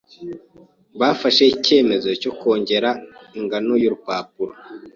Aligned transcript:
Bafashe 0.99 1.43
icyemezo 1.55 2.09
cyo 2.21 2.31
kongera 2.39 2.89
ingano 3.39 3.73
y’impapuro 3.81 4.53